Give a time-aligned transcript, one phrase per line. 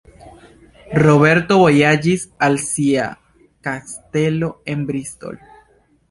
[1.01, 3.05] Roberto vojaĝis al sia
[3.67, 5.37] kastelo en Bristol.